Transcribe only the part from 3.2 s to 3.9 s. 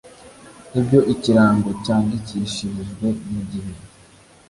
mu gihe